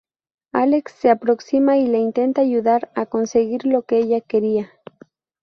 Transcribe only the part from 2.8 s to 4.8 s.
a conseguir lo que ella quería.